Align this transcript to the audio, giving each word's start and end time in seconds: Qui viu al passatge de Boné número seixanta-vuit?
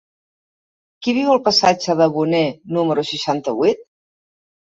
Qui 1.07 1.13
viu 1.17 1.33
al 1.33 1.41
passatge 1.49 1.95
de 2.01 2.07
Boné 2.15 2.41
número 2.77 3.05
seixanta-vuit? 3.13 3.85